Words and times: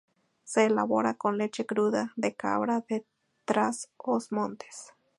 Se 0.43 0.65
elabora 0.65 1.13
con 1.13 1.37
leche 1.37 1.67
cruda 1.67 2.11
de 2.15 2.33
cabra 2.33 2.83
de 2.89 3.05
Trás-os-Montes. 3.45 4.95